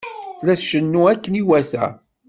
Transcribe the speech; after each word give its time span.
Tella 0.37 0.55
tcennu 0.59 1.01
akken 1.11 1.39
iwata. 1.41 1.85